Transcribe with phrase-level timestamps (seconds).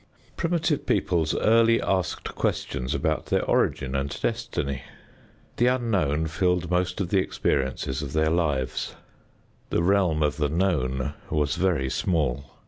[0.35, 4.81] Primitive peoples early asked questions about their origin and destiny.
[5.57, 8.95] The unknown filled most of the experiences of their lives.
[9.69, 12.57] The realm of the known was very small.